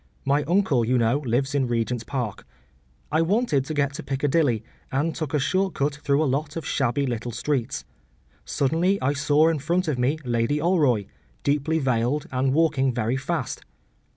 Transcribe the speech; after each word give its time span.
My 0.25 0.41
uncle, 0.45 0.83
you 0.83 0.97
know, 0.97 1.19
lives 1.27 1.53
in 1.53 1.67
Regent’s 1.67 2.03
Park. 2.03 2.47
I 3.11 3.21
wanted 3.21 3.65
to 3.65 3.73
get 3.75 3.93
to 3.93 4.01
Piccadilly, 4.01 4.63
and 4.91 5.13
took 5.13 5.31
a 5.31 5.37
short 5.37 5.75
cut 5.75 5.93
through 5.97 6.23
a 6.23 6.25
lot 6.25 6.55
of 6.55 6.65
shabby 6.65 7.05
little 7.05 7.31
streets. 7.31 7.85
Suddenly 8.43 8.99
I 8.99 9.13
saw 9.13 9.47
in 9.49 9.59
front 9.59 9.87
of 9.87 9.99
me 9.99 10.17
Lady 10.25 10.57
Alroy, 10.57 11.05
deeply 11.43 11.77
veiled 11.77 12.25
and 12.31 12.51
walking 12.51 12.91
very 12.91 13.15
fast. 13.15 13.61